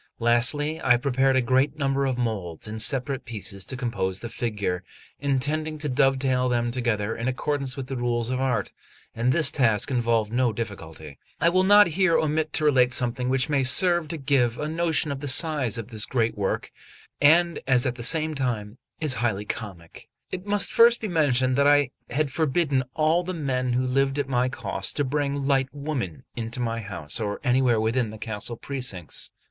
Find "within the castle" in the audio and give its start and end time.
27.79-28.57